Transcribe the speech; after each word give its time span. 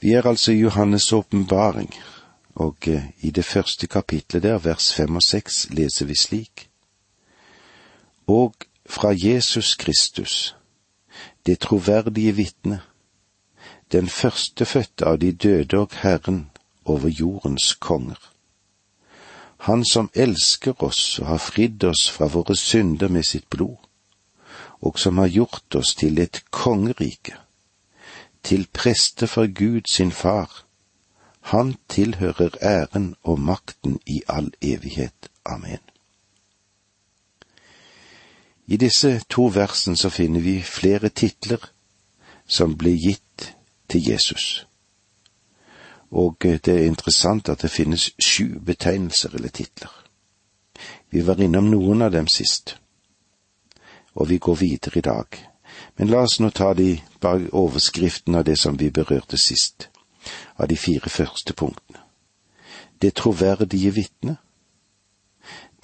Vi 0.00 0.12
er 0.12 0.26
altså 0.26 0.52
i 0.52 0.64
Johannes' 0.66 1.14
åpenbaring, 1.14 1.94
og 2.54 2.76
eh, 2.86 3.02
i 3.20 3.30
det 3.30 3.44
første 3.44 3.86
kapitlet 3.86 4.42
der, 4.42 4.58
vers 4.58 4.94
fem 4.94 5.16
og 5.16 5.22
seks, 5.22 5.70
leser 5.70 6.06
vi 6.06 6.14
slik. 6.14 6.68
Og 8.26 8.54
fra 8.86 9.12
Jesus 9.24 9.74
Kristus, 9.74 10.56
det 11.46 11.58
troverdige 11.58 12.32
vitne, 12.32 12.80
den 13.92 14.08
førstefødte 14.08 15.06
av 15.06 15.18
de 15.18 15.32
døde 15.32 15.78
og 15.78 15.90
Herren 15.92 16.50
over 16.84 17.08
jordens 17.08 17.74
konger. 17.74 18.30
Han 19.58 19.84
som 19.84 20.10
elsker 20.14 20.82
oss 20.82 21.18
og 21.18 21.26
har 21.26 21.38
fridd 21.38 21.84
oss 21.84 22.10
fra 22.10 22.26
våre 22.26 22.56
synder 22.56 23.08
med 23.08 23.22
sitt 23.22 23.50
blod, 23.50 23.76
og 24.80 24.98
som 24.98 25.18
har 25.18 25.28
gjort 25.28 25.74
oss 25.74 25.94
til 25.94 26.18
et 26.18 26.42
kongerike, 26.50 27.36
til 28.42 28.68
preste 28.72 29.26
for 29.26 29.46
Gud 29.46 29.80
sin 29.90 30.12
far. 30.12 30.64
Han 31.40 31.74
tilhører 31.88 32.50
æren 32.62 33.14
og 33.22 33.40
makten 33.40 34.00
i 34.06 34.22
all 34.28 34.52
evighet. 34.62 35.30
Amen. 35.44 35.78
I 38.66 38.76
disse 38.76 39.20
to 39.28 39.50
versene 39.54 39.96
så 39.96 40.08
finner 40.08 40.40
vi 40.40 40.62
flere 40.62 41.08
titler 41.08 41.70
som 42.46 42.76
blir 42.78 42.98
gitt 42.98 43.56
til 43.88 44.08
Jesus. 44.08 44.66
Og 46.10 46.36
det 46.42 46.68
er 46.68 46.86
interessant 46.86 47.48
at 47.48 47.62
det 47.62 47.70
finnes 47.70 48.10
sju 48.18 48.58
betegnelser 48.66 49.34
eller 49.34 49.48
titler. 49.48 49.90
Vi 51.10 51.26
var 51.26 51.40
innom 51.40 51.70
noen 51.70 52.02
av 52.02 52.12
dem 52.12 52.26
sist, 52.26 52.76
og 54.14 54.28
vi 54.28 54.38
går 54.38 54.54
videre 54.54 54.98
i 54.98 55.00
dag. 55.00 55.49
Men 55.96 56.08
la 56.08 56.22
oss 56.24 56.40
nå 56.40 56.50
ta 56.50 56.72
de 56.74 57.00
bak 57.20 57.48
overskriften 57.52 58.34
av 58.34 58.44
det 58.44 58.58
som 58.58 58.78
vi 58.80 58.90
berørte 58.90 59.38
sist, 59.38 59.88
av 60.56 60.68
de 60.68 60.76
fire 60.76 61.10
første 61.10 61.52
punktene. 61.52 62.00
Det 63.02 63.14
troverdige 63.14 63.94
vitne, 63.94 64.36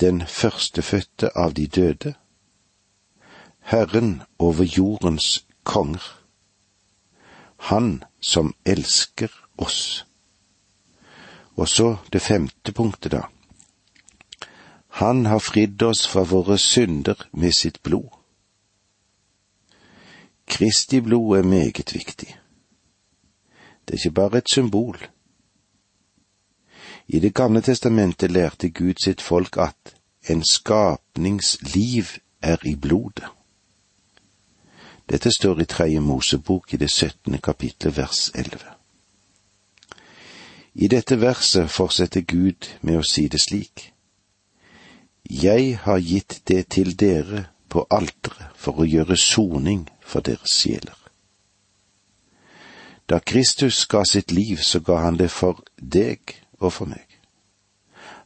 den 0.00 0.26
førstefødte 0.26 1.30
av 1.36 1.54
de 1.54 1.66
døde, 1.66 2.14
Herren 3.60 4.22
over 4.38 4.64
jordens 4.64 5.46
konger, 5.64 6.02
Han 7.56 8.04
som 8.20 8.54
elsker 8.64 9.28
oss. 9.58 10.06
Og 11.56 11.68
så 11.68 11.96
det 12.12 12.22
femte 12.22 12.72
punktet, 12.72 13.12
da. 13.12 13.22
Han 14.88 15.26
har 15.26 15.38
fridd 15.38 15.82
oss 15.82 16.06
fra 16.08 16.22
våre 16.22 16.58
synder 16.58 17.26
med 17.32 17.52
sitt 17.52 17.82
blod. 17.82 18.15
Kristi 20.56 21.00
blod 21.00 21.38
er 21.38 21.42
meget 21.42 21.94
viktig. 21.94 22.38
Det 23.84 23.94
er 23.94 23.98
ikke 23.98 24.10
bare 24.10 24.38
et 24.38 24.50
symbol. 24.52 25.08
I 27.08 27.18
Det 27.18 27.34
gamle 27.34 27.60
testamentet 27.60 28.30
lærte 28.30 28.70
Gud 28.70 28.94
sitt 29.04 29.22
folk 29.22 29.56
at 29.56 29.96
en 30.30 30.44
skapningsliv 30.50 32.04
er 32.42 32.56
i 32.66 32.74
blodet. 32.74 33.24
Dette 35.10 35.30
står 35.30 35.60
i 35.60 35.64
Tredje 35.64 36.00
Mosebok 36.00 36.74
i 36.74 36.76
det 36.76 36.90
syttende 36.90 37.38
kapitlet 37.38 37.96
vers 37.96 38.30
elleve. 38.34 38.72
I 40.74 40.88
dette 40.88 41.20
verset 41.20 41.70
fortsetter 41.70 42.20
Gud 42.20 42.72
med 42.80 42.96
å 42.96 43.02
si 43.02 43.28
det 43.28 43.40
slik. 43.40 43.92
Jeg 45.30 45.78
har 45.78 45.98
gitt 45.98 46.42
det 46.48 46.68
til 46.68 46.98
dere 47.00 47.44
på 47.68 47.86
alteret 47.90 48.56
for 48.56 48.80
å 48.80 48.88
gjøre 48.88 49.16
soning 49.16 49.88
for 50.06 50.20
deres 50.20 50.54
sjeler. 50.54 50.96
Da 53.08 53.18
Kristus 53.18 53.86
ga 53.86 54.04
sitt 54.04 54.32
liv, 54.32 54.56
så 54.56 54.80
ga 54.80 54.96
han 54.96 55.18
det 55.18 55.30
for 55.30 55.62
deg 55.78 56.34
og 56.58 56.72
for 56.72 56.90
meg. 56.90 57.06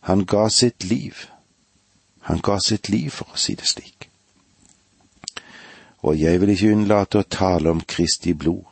Han 0.00 0.24
ga 0.24 0.48
sitt 0.48 0.84
liv. 0.84 1.26
Han 2.20 2.40
ga 2.40 2.58
sitt 2.60 2.88
liv, 2.88 3.10
for 3.10 3.28
å 3.32 3.40
si 3.40 3.54
det 3.54 3.68
slik. 3.68 4.08
Og 6.00 6.16
jeg 6.20 6.40
vil 6.40 6.52
ikke 6.54 6.72
unnlate 6.72 7.20
å 7.20 7.28
tale 7.28 7.70
om 7.70 7.82
Kristi 7.84 8.32
blod, 8.32 8.64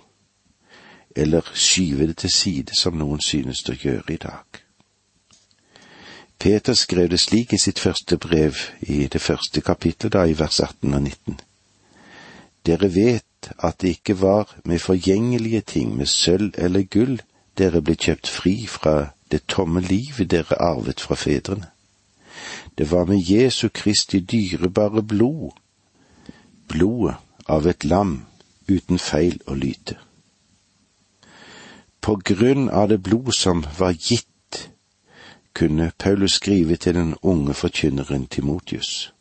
eller 1.16 1.44
skyve 1.54 2.06
det 2.06 2.16
til 2.22 2.32
side 2.32 2.76
som 2.78 2.96
noen 2.96 3.20
synes 3.20 3.64
å 3.68 3.76
gjøre 3.76 4.14
i 4.14 4.22
dag. 4.22 4.62
Peter 6.38 6.74
skrev 6.74 7.10
det 7.10 7.20
slik 7.20 7.52
i 7.52 7.58
sitt 7.58 7.78
første 7.78 8.16
brev 8.16 8.56
i 8.80 9.06
det 9.06 9.20
første 9.20 9.60
kapittelet, 9.60 10.12
da 10.12 10.24
i 10.24 10.38
vers 10.38 10.60
18 10.60 10.94
og 10.94 11.02
19. 11.02 11.40
Dere 12.68 12.90
vet 12.92 13.52
at 13.64 13.80
det 13.80 13.88
ikke 13.96 14.20
var 14.20 14.50
med 14.64 14.78
forgjengelige 14.78 15.60
ting, 15.60 15.96
med 15.96 16.06
sølv 16.06 16.52
eller 16.58 16.82
gull, 16.82 17.22
dere 17.58 17.80
ble 17.80 17.94
kjøpt 17.96 18.28
fri 18.28 18.66
fra 18.68 19.14
det 19.32 19.46
tomme 19.48 19.80
livet 19.80 20.28
dere 20.30 20.58
arvet 20.60 21.00
fra 21.00 21.16
fedrene. 21.16 21.70
Det 22.78 22.90
var 22.90 23.04
med 23.04 23.24
Jesu 23.24 23.68
Kristi 23.68 24.20
dyrebare 24.20 25.02
blod, 25.02 25.50
blodet 26.68 27.16
av 27.48 27.66
et 27.66 27.84
lam 27.84 28.26
uten 28.68 28.98
feil 28.98 29.40
og 29.46 29.56
lyte. 29.56 29.96
På 32.00 32.18
grunn 32.24 32.68
av 32.68 32.88
det 32.92 33.00
blod 33.02 33.32
som 33.32 33.64
var 33.78 33.96
gitt, 33.96 34.68
kunne 35.54 35.92
Paulus 35.98 36.36
skrive 36.38 36.76
til 36.76 36.94
den 36.94 37.14
unge 37.22 37.54
forkynneren 37.54 38.26
Timotius. 38.26 39.12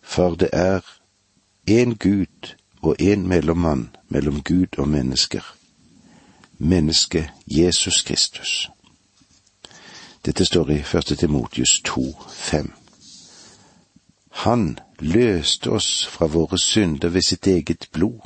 For 0.00 0.34
det 0.34 0.48
er 0.52 0.80
én 1.66 1.94
Gud 1.94 2.54
og 2.82 2.96
én 3.00 3.26
mellommann 3.26 3.96
mellom 4.08 4.42
Gud 4.42 4.78
og 4.78 4.88
mennesker, 4.88 5.56
mennesket 6.58 7.30
Jesus 7.46 8.02
Kristus. 8.02 8.70
Dette 10.26 10.44
står 10.44 10.70
i 10.70 10.82
første 10.82 11.16
Timotius 11.16 11.80
2, 11.84 12.16
5. 12.30 12.72
Han 14.30 14.78
løste 14.98 15.70
oss 15.70 16.06
fra 16.06 16.26
våre 16.26 16.58
synder 16.58 17.08
ved 17.08 17.22
sitt 17.22 17.46
eget 17.46 17.88
blod. 17.92 18.20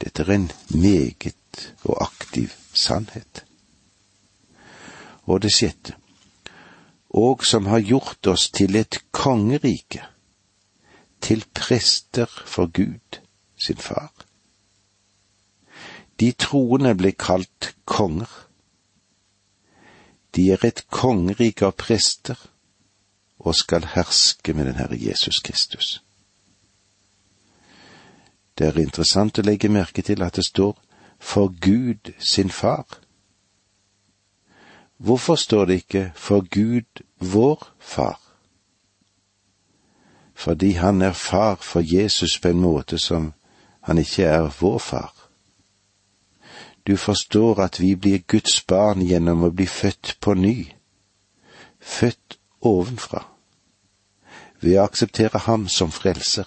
Dette 0.00 0.22
er 0.22 0.34
en 0.34 0.50
meget 0.70 1.74
og 1.84 2.02
aktiv 2.02 2.50
sannhet. 2.72 3.44
Og 5.22 5.42
det 5.42 5.52
sjette, 5.54 5.94
og 7.10 7.44
som 7.44 7.66
har 7.66 7.80
gjort 7.80 8.26
oss 8.26 8.50
til 8.50 8.76
et 8.76 8.98
kongerike 9.10 10.04
til 11.20 11.44
prester 11.54 12.26
for 12.26 12.66
Gud, 12.66 13.20
sin 13.66 13.76
far. 13.76 14.12
De 16.20 16.32
troende 16.32 16.94
ble 16.98 17.12
kalt 17.12 17.74
konger. 17.84 18.30
De 20.34 20.50
er 20.52 20.64
et 20.64 20.84
kongerike 20.90 21.66
av 21.66 21.76
prester 21.78 22.38
og 23.38 23.54
skal 23.54 23.86
herske 23.94 24.54
med 24.54 24.66
den 24.66 24.78
Herre 24.80 24.98
Jesus 24.98 25.40
Kristus. 25.40 26.02
Det 28.58 28.66
er 28.66 28.80
interessant 28.82 29.38
å 29.38 29.46
legge 29.46 29.70
merke 29.70 30.02
til 30.02 30.22
at 30.26 30.34
det 30.36 30.46
står 30.48 30.74
for 31.18 31.54
Gud 31.62 32.10
sin 32.18 32.50
far. 32.50 32.86
Hvorfor 34.98 35.36
står 35.38 35.64
det 35.64 35.74
ikke 35.74 36.12
for 36.14 36.42
Gud 36.50 37.04
vår 37.20 37.62
far? 37.78 38.27
Fordi 40.38 40.72
han 40.72 41.02
er 41.02 41.12
far 41.12 41.54
for 41.54 41.82
Jesus 41.84 42.38
på 42.38 42.48
en 42.48 42.60
måte 42.60 42.98
som 42.98 43.32
han 43.82 43.98
ikke 43.98 44.22
er 44.22 44.50
vår 44.60 44.78
far. 44.78 45.14
Du 46.86 46.96
forstår 46.96 47.60
at 47.60 47.80
vi 47.80 47.96
blir 47.96 48.18
Guds 48.18 48.62
barn 48.62 49.02
gjennom 49.02 49.42
å 49.42 49.50
bli 49.50 49.66
født 49.66 50.14
på 50.20 50.34
ny, 50.38 50.70
født 51.80 52.38
ovenfra, 52.62 53.24
ved 54.60 54.78
å 54.78 54.86
akseptere 54.86 55.42
ham 55.48 55.66
som 55.68 55.90
frelser. 55.90 56.46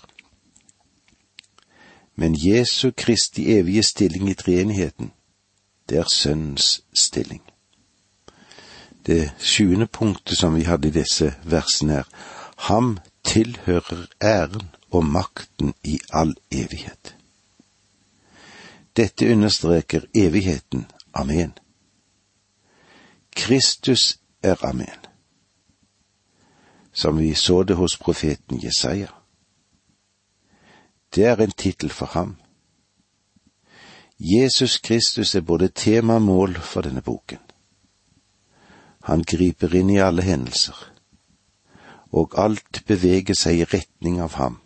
Men 2.15 2.35
Jesu 2.35 2.91
Kristi 2.91 3.51
evige 3.57 3.83
stilling 3.83 4.29
i 4.29 4.39
treenigheten, 4.39 5.11
det 5.89 5.99
er 5.99 6.07
Sønnens 6.07 6.81
stilling. 6.93 7.43
Det 9.05 9.33
sjuende 9.39 9.87
punktet 9.87 10.37
som 10.37 10.55
vi 10.55 10.63
hadde 10.63 10.87
i 10.87 10.99
disse 11.01 11.33
versene 11.43 12.03
er, 12.05 12.11
ham 12.71 12.99
tilhører 13.23 14.05
æren 14.21 14.69
og 14.91 15.05
makten 15.05 15.73
i 15.83 15.99
all 16.13 16.35
evighet. 16.51 17.15
Dette 18.95 19.31
understreker 19.31 20.01
evigheten. 20.15 20.85
Amen. 21.13 21.53
Kristus 23.35 24.19
er 24.43 24.65
amen, 24.65 24.99
som 26.93 27.19
vi 27.19 27.33
så 27.33 27.63
det 27.63 27.75
hos 27.75 27.97
profeten 27.97 28.63
Jesaja. 28.63 29.07
Det 31.15 31.25
er 31.25 31.35
en 31.35 31.51
tittel 31.51 31.89
for 31.89 32.05
ham. 32.05 32.35
Jesus 34.19 34.77
Kristus 34.77 35.35
er 35.35 35.41
både 35.41 35.67
tema 35.67 36.13
og 36.13 36.21
mål 36.21 36.55
for 36.55 36.81
denne 36.81 37.01
boken. 37.01 37.39
Han 39.03 39.23
griper 39.23 39.75
inn 39.75 39.89
i 39.89 39.97
alle 39.97 40.21
hendelser 40.21 40.90
og 42.11 42.35
alt 42.37 42.83
beveger 42.87 43.37
seg 43.37 43.61
i 43.61 43.67
retning 43.67 44.19
av 44.21 44.35
ham. 44.39 44.59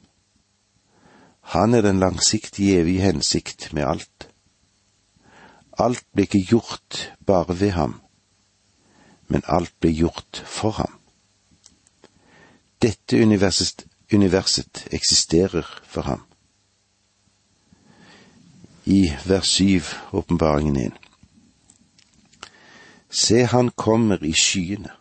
Han 1.53 1.73
er 1.73 1.81
den 1.85 1.99
langsiktige 2.01 2.79
evige 2.81 3.05
hensikt 3.05 3.69
med 3.73 3.85
alt. 3.85 4.29
Alt 5.77 6.05
ble 6.13 6.25
ikke 6.25 6.45
gjort 6.49 7.13
bare 7.25 7.59
ved 7.59 7.75
ham, 7.77 7.99
men 9.27 9.45
alt 9.45 9.73
ble 9.79 9.91
gjort 9.93 10.41
for 10.45 10.71
ham. 10.79 10.97
Dette 12.81 13.21
universet, 13.21 13.85
universet 14.13 14.87
eksisterer 14.91 15.65
for 15.83 16.01
ham. 16.01 16.25
I 18.85 19.13
vers 19.25 19.47
syv, 19.47 19.93
åpenbaringen 20.13 20.77
inn. 20.77 20.97
Se, 23.09 23.45
han 23.45 23.69
kommer 23.69 24.23
i 24.23 24.33
skyene. 24.33 24.91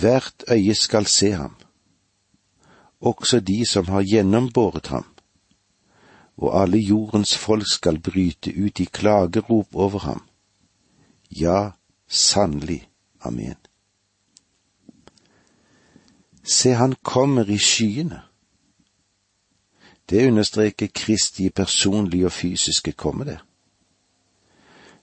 Hvert 0.00 0.44
øye 0.48 0.74
skal 0.74 1.06
se 1.06 1.32
ham, 1.32 1.56
også 3.00 3.40
de 3.40 3.66
som 3.66 3.84
har 3.84 4.02
gjennombåret 4.02 4.86
ham, 4.86 5.06
og 6.36 6.62
alle 6.62 6.78
jordens 6.78 7.36
folk 7.38 7.66
skal 7.72 8.00
bryte 8.00 8.54
ut 8.64 8.80
i 8.80 8.84
klagerop 8.84 9.74
over 9.74 9.98
ham. 9.98 10.22
Ja, 11.40 11.70
sannelig. 12.08 12.88
Amen. 13.20 13.56
Se, 16.44 16.72
han 16.72 16.94
kommer 17.02 17.44
i 17.44 17.58
skyene. 17.58 18.22
Det 20.10 20.28
understreker 20.28 20.88
Kristi 20.94 21.50
personlige 21.50 22.26
og 22.26 22.32
fysiske 22.32 22.92
komme, 22.92 23.24
det. 23.24 23.38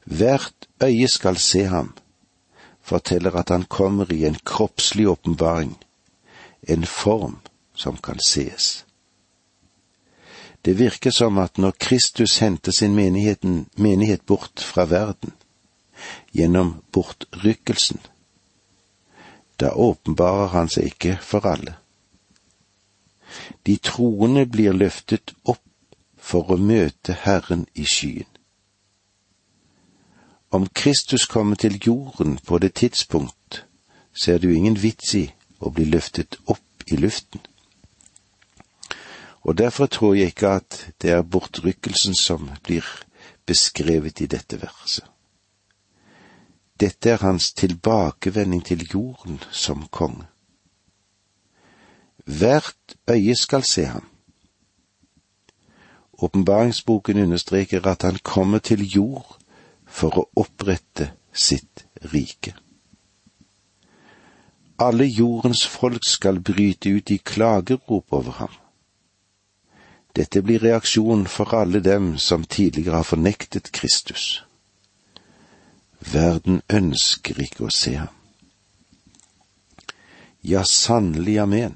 Hvert 0.06 0.68
øye 0.84 1.08
skal 1.08 1.38
se 1.38 1.64
ham, 1.64 1.98
forteller 2.90 3.36
at 3.38 3.54
han 3.54 3.66
kommer 3.70 4.12
i 4.14 4.26
en 4.26 4.38
kroppslig 4.46 5.08
åpenbaring, 5.10 5.76
en 6.62 6.86
form 6.86 7.40
som 7.76 7.98
kan 7.98 8.20
sees. 8.26 8.86
Det 10.62 10.74
virker 10.74 11.12
som 11.12 11.38
at 11.38 11.58
når 11.58 11.72
Kristus 11.72 12.40
henter 12.40 12.72
sin 12.72 12.96
menighet 13.76 14.26
bort 14.26 14.60
fra 14.60 14.86
verden, 14.86 15.32
gjennom 16.32 16.82
bortrykkelsen, 16.92 18.00
da 19.60 19.72
åpenbarer 19.76 20.48
han 20.48 20.70
seg 20.72 20.92
ikke 20.92 21.18
for 21.22 21.48
alle. 21.48 21.76
De 23.64 23.78
troende 23.78 24.46
blir 24.46 24.74
løftet 24.74 25.34
opp 25.44 25.64
for 26.18 26.52
å 26.52 26.58
møte 26.58 27.16
Herren 27.26 27.66
i 27.76 27.86
skyen. 27.88 28.28
Om 30.52 30.68
Kristus 30.68 31.26
kommer 31.26 31.56
til 31.56 31.82
jorden 31.88 32.38
på 32.38 32.58
det 32.58 32.74
tidspunkt, 32.74 33.66
ser 34.24 34.38
du 34.38 34.50
ingen 34.50 34.82
vits 34.82 35.14
i 35.14 35.28
å 35.60 35.70
bli 35.70 35.86
løftet 35.86 36.40
opp 36.48 36.84
i 36.88 36.98
luften. 36.98 37.42
Og 39.42 39.58
derfor 39.58 39.86
tror 39.86 40.16
jeg 40.16 40.34
ikke 40.34 40.50
at 40.50 40.80
det 41.02 41.12
er 41.14 41.22
bortrykkelsen 41.22 42.16
som 42.18 42.50
blir 42.64 42.86
beskrevet 43.46 44.22
i 44.22 44.26
dette 44.26 44.58
verset. 44.62 45.06
Dette 46.80 47.10
er 47.10 47.22
hans 47.22 47.54
tilbakevending 47.54 48.66
til 48.66 48.88
jorden 48.94 49.40
som 49.52 49.86
konge. 49.92 50.26
Hvert 52.26 52.96
øye 53.10 53.36
skal 53.36 53.64
se 53.64 53.86
ham. 53.86 54.08
Åpenbaringsboken 56.14 57.18
understreker 57.18 57.88
at 57.88 58.02
han 58.02 58.18
kommer 58.24 58.60
til 58.60 58.84
jord 58.86 59.39
for 59.90 60.22
å 60.22 60.26
opprette 60.40 61.12
sitt 61.34 61.86
rike. 62.14 62.54
Alle 64.80 65.06
jordens 65.06 65.66
folk 65.68 66.06
skal 66.08 66.40
bryte 66.40 66.90
ut 66.90 67.12
i 67.12 67.18
klagerop 67.18 68.14
over 68.16 68.32
ham. 68.32 68.54
Dette 70.16 70.42
blir 70.42 70.64
reaksjonen 70.64 71.28
for 71.28 71.54
alle 71.54 71.82
dem 71.84 72.18
som 72.18 72.44
tidligere 72.44 73.02
har 73.02 73.04
fornektet 73.08 73.72
Kristus. 73.72 74.44
Verden 76.00 76.62
ønsker 76.70 77.42
ikke 77.44 77.68
å 77.68 77.74
se 77.74 77.98
ham. 78.00 78.16
Ja, 80.42 80.64
sannelig, 80.64 81.38
amen. 81.40 81.76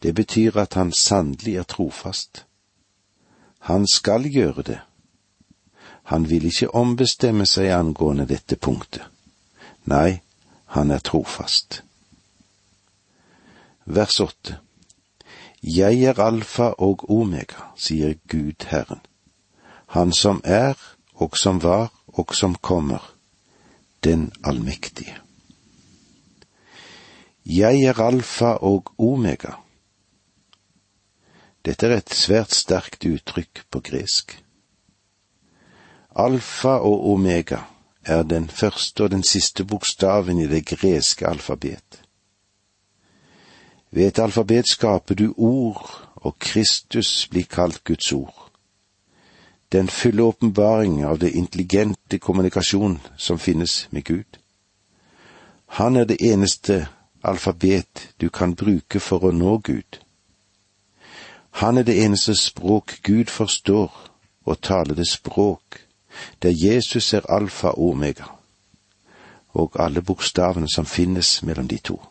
Det 0.00 0.14
betyr 0.14 0.56
at 0.58 0.74
han 0.74 0.92
sannelig 0.92 1.58
er 1.60 1.68
trofast. 1.68 2.46
Han 3.68 3.86
skal 3.86 4.24
gjøre 4.24 4.62
det. 4.62 4.80
Han 6.04 6.28
vil 6.28 6.44
ikke 6.50 6.74
ombestemme 6.74 7.46
seg 7.48 7.70
angående 7.72 8.26
dette 8.28 8.56
punktet. 8.56 9.06
Nei, 9.88 10.20
han 10.76 10.90
er 10.90 11.00
trofast. 11.04 11.82
Vers 13.84 14.20
åtte. 14.20 14.58
Jeg 15.64 16.02
er 16.04 16.20
alfa 16.20 16.74
og 16.78 17.06
omega, 17.08 17.70
sier 17.76 18.18
Gud 18.28 18.66
Herren, 18.68 19.00
Han 19.86 20.12
som 20.12 20.40
er 20.44 20.74
og 21.14 21.38
som 21.38 21.62
var 21.62 21.92
og 22.06 22.34
som 22.34 22.54
kommer, 22.54 23.14
den 24.04 24.32
allmektige. 24.44 25.16
Jeg 27.46 27.84
er 27.84 28.00
alfa 28.00 28.56
og 28.60 28.92
omega. 28.98 29.54
Dette 31.64 31.86
er 31.86 31.96
et 31.96 32.12
svært 32.12 32.52
sterkt 32.52 33.04
uttrykk 33.04 33.64
på 33.70 33.80
gresk. 33.80 34.43
Alfa 36.16 36.78
og 36.78 37.10
omega 37.12 37.58
er 38.04 38.22
den 38.22 38.48
første 38.48 39.04
og 39.04 39.10
den 39.10 39.22
siste 39.22 39.64
bokstaven 39.64 40.38
i 40.38 40.46
det 40.46 40.66
greske 40.66 41.26
alfabet. 41.26 42.02
Ved 43.90 44.06
et 44.06 44.18
alfabet 44.18 44.68
skaper 44.68 45.14
du 45.14 45.34
ord, 45.36 46.10
og 46.16 46.38
Kristus 46.38 47.28
blir 47.30 47.44
kalt 47.44 47.84
Guds 47.84 48.12
ord 48.12 48.44
den 49.74 49.88
fulle 49.88 50.22
åpenbaring 50.22 51.04
av 51.04 51.18
det 51.18 51.30
intelligente 51.30 52.18
kommunikasjon 52.18 53.00
som 53.16 53.38
finnes 53.38 53.88
med 53.90 54.04
Gud. 54.04 54.38
Han 55.66 55.96
er 55.96 56.04
det 56.04 56.20
eneste 56.22 56.86
alfabet 57.24 58.08
du 58.20 58.28
kan 58.30 58.54
bruke 58.54 59.00
for 59.00 59.24
å 59.26 59.32
nå 59.34 59.56
Gud. 59.58 59.98
Han 61.50 61.78
er 61.78 61.82
det 61.82 61.96
eneste 62.04 62.36
språk 62.38 63.00
Gud 63.02 63.30
forstår, 63.30 63.90
og 64.44 64.60
taler 64.60 64.94
det 64.94 65.08
språk 65.08 65.80
der 66.42 66.52
Jesus 66.54 67.12
er 67.12 67.30
alfa 67.30 67.68
og 67.68 67.88
omega, 67.90 68.24
og 69.48 69.72
alle 69.78 70.02
bokstavene 70.02 70.68
som 70.74 70.86
finnes 70.86 71.42
mellom 71.42 71.68
de 71.68 71.78
to. 71.78 72.02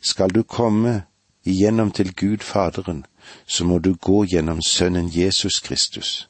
Skal 0.00 0.30
du 0.30 0.42
komme 0.42 1.02
igjennom 1.44 1.90
til 1.90 2.14
Gud 2.14 2.38
Faderen, 2.38 3.06
så 3.46 3.64
må 3.64 3.78
du 3.78 3.94
gå 3.94 4.24
gjennom 4.24 4.62
Sønnen 4.62 5.10
Jesus 5.12 5.60
Kristus. 5.60 6.28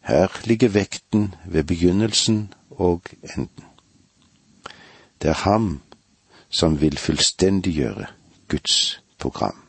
Her 0.00 0.28
ligger 0.44 0.68
vekten 0.68 1.34
ved 1.46 1.64
begynnelsen 1.64 2.54
og 2.70 3.02
enden. 3.22 3.64
Det 5.22 5.28
er 5.28 5.42
ham 5.50 5.80
som 6.48 6.80
vil 6.80 6.98
fullstendiggjøre 6.98 8.06
Guds 8.48 9.00
program. 9.18 9.65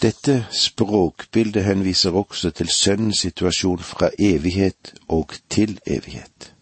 Dette 0.00 0.46
språkbildet 0.50 1.64
henviser 1.64 2.14
også 2.16 2.50
til 2.56 2.70
Sønnens 2.72 3.20
situasjon 3.20 3.82
fra 3.84 4.08
evighet 4.18 4.94
og 5.08 5.34
til 5.52 5.76
evighet. 5.86 6.54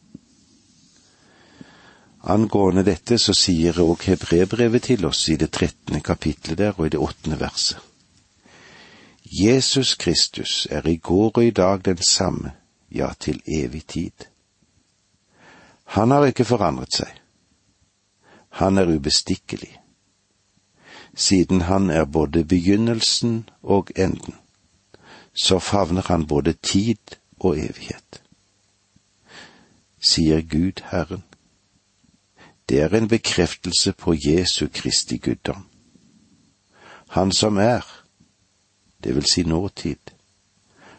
Angående 2.26 2.82
dette 2.82 3.14
så 3.22 3.32
sier 3.38 3.78
òg 3.78 4.02
hebrebrevet 4.10 4.88
til 4.90 5.06
oss 5.06 5.28
i 5.30 5.36
det 5.38 5.52
trettende 5.54 6.00
kapitlet 6.02 6.58
der 6.58 6.74
og 6.74 6.88
i 6.88 6.92
det 6.96 6.98
åttende 6.98 7.38
verset. 7.40 7.78
Jesus 9.22 9.94
Kristus 9.94 10.66
er 10.70 10.86
i 10.88 10.96
går 10.96 11.30
og 11.30 11.44
i 11.44 11.50
dag 11.50 11.84
den 11.84 12.02
samme, 12.02 12.52
ja, 12.90 13.12
til 13.20 13.42
evig 13.46 13.86
tid. 13.86 14.26
Han 15.84 16.10
har 16.10 16.26
ikke 16.26 16.44
forandret 16.44 16.96
seg. 16.96 17.12
Han 18.58 18.78
er 18.78 18.90
ubestikkelig. 18.96 19.76
Siden 21.18 21.66
han 21.66 21.90
er 21.90 22.04
både 22.04 22.44
begynnelsen 22.44 23.48
og 23.62 23.90
enden, 23.96 24.34
så 25.34 25.58
favner 25.58 26.02
han 26.06 26.26
både 26.26 26.52
tid 26.52 27.18
og 27.40 27.58
evighet. 27.58 28.22
Sier 30.00 30.42
Gud 30.46 30.84
Herren 30.90 31.24
det 32.68 32.80
er 32.80 32.94
en 32.94 33.08
bekreftelse 33.08 33.92
på 33.92 34.14
Jesu 34.14 34.68
Kristi 34.74 35.16
guddom. 35.16 35.66
Han 37.08 37.32
som 37.32 37.56
er, 37.56 38.04
det 39.04 39.14
vil 39.14 39.24
si 39.24 39.42
nåtid, 39.42 40.12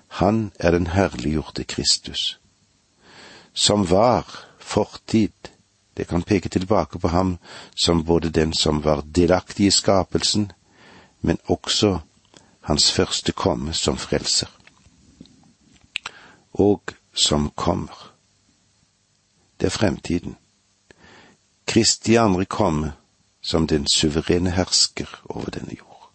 han 0.08 0.52
er 0.60 0.72
den 0.72 0.88
herliggjorte 0.88 1.64
Kristus. 1.64 2.40
Som 3.54 3.90
var 3.90 4.46
fortid, 4.60 5.52
det 6.00 6.08
kan 6.08 6.24
peke 6.24 6.50
tilbake 6.50 7.00
på 7.00 7.08
ham 7.08 7.38
som 7.76 8.04
både 8.04 8.30
den 8.30 8.54
som 8.54 8.82
var 8.82 9.02
delaktig 9.02 9.66
i 9.66 9.72
skapelsen, 9.72 10.52
men 11.22 11.38
også 11.46 12.00
hans 12.62 12.92
første 12.92 13.32
komme 13.32 13.74
som 13.74 13.98
frelser. 13.98 14.48
Og 16.54 16.94
som 17.14 17.50
kommer. 17.56 18.14
Det 19.60 19.66
er 19.66 19.76
fremtiden. 19.76 20.38
Kristi 21.68 22.16
andre 22.16 22.46
komme 22.46 22.94
som 23.42 23.68
den 23.68 23.88
suverene 23.94 24.56
hersker 24.56 25.20
over 25.26 25.52
denne 25.52 25.76
jord. 25.76 26.12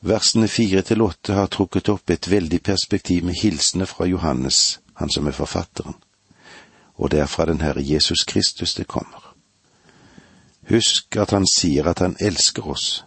Versene 0.00 0.48
fire 0.48 0.82
til 0.82 1.02
åtte 1.02 1.38
har 1.38 1.46
trukket 1.46 1.94
opp 1.94 2.10
et 2.10 2.30
veldig 2.30 2.62
perspektiv 2.62 3.24
med 3.24 3.38
hilsene 3.38 3.86
fra 3.86 4.10
Johannes, 4.10 4.80
han 4.94 5.10
som 5.10 5.26
er 5.26 5.38
forfatteren, 5.38 5.94
og 6.98 7.10
det 7.10 7.20
er 7.20 7.26
fra 7.30 7.46
den 7.46 7.60
Herre 7.60 7.82
Jesus 7.82 8.24
Kristus 8.26 8.74
det 8.74 8.88
kommer. 8.88 9.34
Husk 10.68 11.16
at 11.16 11.30
han 11.30 11.46
sier 11.46 11.86
at 11.88 12.02
han 12.04 12.16
elsker 12.20 12.66
oss. 12.68 13.04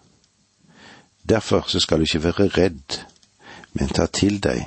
Derfor 1.30 1.68
så 1.68 1.80
skal 1.80 2.00
du 2.00 2.04
ikke 2.04 2.24
være 2.24 2.48
redd, 2.58 2.98
men 3.74 3.90
ta 3.90 4.08
til 4.08 4.40
deg 4.42 4.66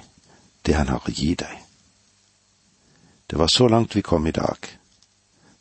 det 0.67 0.77
han 0.77 0.89
har 0.89 1.03
å 1.03 1.13
gi 1.13 1.35
deg. 1.35 1.61
Det 3.27 3.39
var 3.41 3.49
så 3.49 3.69
langt 3.69 3.97
vi 3.97 4.03
kom 4.03 4.27
i 4.27 4.37
dag. 4.37 4.69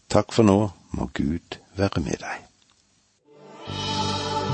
Takk 0.07 0.33
for 0.35 0.43
nå, 0.43 0.71
må 0.91 1.09
Gud 1.13 1.57
være 1.75 2.03
med 2.03 2.19
deg. 2.21 2.43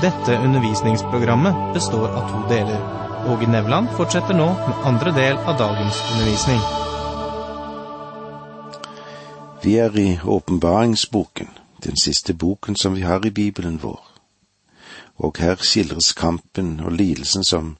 Dette 0.00 0.38
undervisningsprogrammet 0.40 1.74
består 1.74 2.08
av 2.08 2.30
to 2.30 2.44
deler. 2.48 2.80
Åge 3.28 3.50
Nevland 3.50 3.90
fortsetter 3.98 4.38
nå 4.38 4.46
med 4.54 4.86
andre 4.88 5.12
del 5.12 5.36
av 5.44 5.58
dagens 5.60 6.00
undervisning. 6.14 6.89
Vi 9.62 9.76
er 9.76 9.96
i 9.98 10.18
åpenbaringsboken, 10.24 11.48
den 11.84 11.96
siste 11.96 12.34
boken 12.34 12.76
som 12.76 12.94
vi 12.94 13.00
har 13.00 13.26
i 13.26 13.30
Bibelen 13.30 13.82
vår. 13.82 14.00
Og 15.16 15.36
her 15.38 15.56
skildres 15.60 16.12
kampen 16.12 16.80
og 16.80 16.92
lidelsen 16.92 17.44
som 17.44 17.76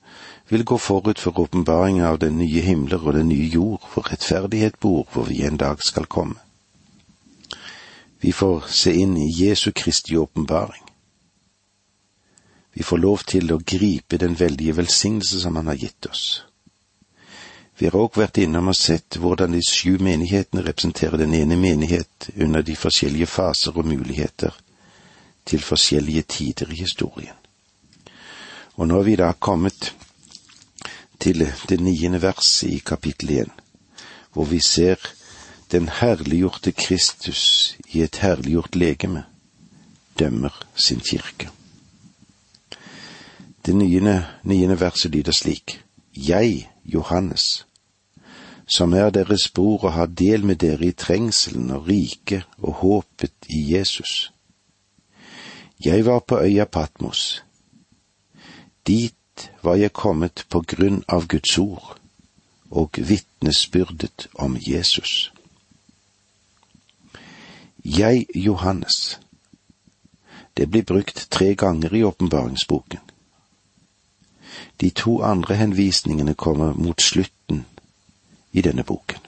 vil 0.49 0.65
gå 0.65 0.77
forut 0.77 1.19
for 1.19 1.39
åpenbaringen 1.41 2.05
av 2.05 2.19
den 2.19 2.37
nye 2.39 2.61
himler 2.61 3.01
og 3.07 3.15
den 3.15 3.29
nye 3.29 3.49
jord, 3.49 3.89
hvor 3.93 4.13
rettferdighet 4.13 4.77
bor, 4.81 5.09
hvor 5.13 5.25
vi 5.25 5.41
en 5.47 5.57
dag 5.57 5.81
skal 5.81 6.05
komme. 6.05 6.37
Vi 8.21 8.33
får 8.33 8.69
se 8.69 8.93
inn 8.93 9.17
i 9.17 9.33
Jesu 9.33 9.71
Kristi 9.73 10.17
åpenbaring. 10.17 10.85
Vi 12.73 12.83
får 12.83 12.99
lov 12.99 13.25
til 13.25 13.53
å 13.53 13.63
gripe 13.65 14.21
den 14.21 14.37
veldige 14.41 14.77
velsignelse 14.77 15.41
som 15.41 15.57
Han 15.57 15.67
har 15.67 15.81
gitt 15.81 16.07
oss. 16.07 16.45
Vi 17.81 17.87
har 17.89 17.97
òg 17.97 18.19
vært 18.21 18.37
innom 18.43 18.67
og 18.69 18.77
sett 18.77 19.17
hvordan 19.17 19.55
de 19.57 19.61
sju 19.65 19.95
menighetene 20.05 20.61
representerer 20.67 21.17
den 21.17 21.33
ene 21.33 21.57
menighet 21.57 22.27
under 22.37 22.61
de 22.61 22.75
forskjellige 22.77 23.29
faser 23.33 23.73
og 23.73 23.87
muligheter 23.89 24.53
til 25.49 25.65
forskjellige 25.65 26.23
tider 26.29 26.75
i 26.75 26.83
historien. 26.83 27.39
Og 28.77 28.85
nå 28.89 28.99
er 29.01 29.07
vi 29.07 29.15
da 29.17 29.31
kommet 29.33 29.95
til 31.25 31.47
det 31.69 31.81
niende 31.81 32.21
verset 32.21 32.69
i 32.69 32.83
kapittel 32.85 33.33
én, 33.47 33.55
hvor 34.37 34.45
vi 34.45 34.61
ser 34.61 35.01
den 35.73 35.89
herliggjorte 35.89 36.77
Kristus 36.77 37.79
i 37.89 38.05
et 38.05 38.21
herliggjort 38.21 38.77
legeme 38.77 39.25
dømmer 40.19 40.67
sin 40.77 41.01
kirke. 41.01 41.49
Det 43.67 43.75
niende, 43.75 44.81
verset 44.81 45.11
lyder 45.17 45.33
slik. 45.33 45.81
Jeg, 46.17 46.69
Johannes, 46.85 47.67
som 48.71 48.93
er 48.95 49.11
deres 49.11 49.49
bror 49.51 49.85
og 49.85 49.93
har 49.93 50.07
del 50.07 50.45
med 50.47 50.61
dere 50.63 50.87
i 50.87 50.93
trengselen 50.95 51.71
og 51.75 51.89
riket 51.89 52.47
og 52.59 52.75
håpet 52.83 53.49
i 53.49 53.65
Jesus. 53.75 54.33
Jeg 55.85 56.07
var 56.07 56.21
på 56.21 56.39
øya 56.39 56.65
Patmos. 56.65 57.43
Dit 58.87 59.51
var 59.63 59.75
jeg 59.75 59.93
kommet 59.93 60.47
på 60.49 60.61
grunn 60.61 61.03
av 61.09 61.27
Guds 61.27 61.59
ord 61.59 61.97
og 62.71 62.91
vitnesbyrdet 62.97 64.29
om 64.35 64.57
Jesus. 64.61 65.33
Jeg, 67.85 68.27
Johannes. 68.35 69.21
Det 70.57 70.71
blir 70.71 70.83
brukt 70.83 71.27
tre 71.31 71.55
ganger 71.55 71.95
i 71.95 72.03
åpenbaringsboken. 72.05 73.01
De 74.81 74.91
to 74.91 75.23
andre 75.23 75.55
henvisningene 75.55 76.35
kommer 76.35 76.73
mot 76.75 77.03
slutten 77.03 77.65
i 78.53 78.61
denne 78.61 78.85
boken. 78.85 79.19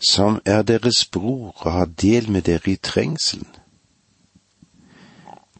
Som 0.00 0.40
er 0.44 0.62
deres 0.62 1.04
bror 1.04 1.66
og 1.66 1.72
har 1.72 1.84
del 1.84 2.30
med 2.30 2.42
dere 2.42 2.70
i 2.70 2.76
trengselen. 2.76 3.48